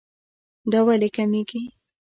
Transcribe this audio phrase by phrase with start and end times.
[0.71, 1.61] دا ولې کميږي